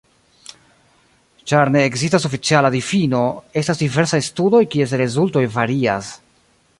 Ĉar 1.51 1.71
ne 1.75 1.83
ekzistas 1.89 2.25
oficiala 2.31 2.71
difino, 2.77 3.21
estas 3.63 3.83
diversaj 3.85 4.23
studoj 4.31 4.63
kies 4.77 4.99
rezultoj 5.03 5.45
varias. 5.59 6.13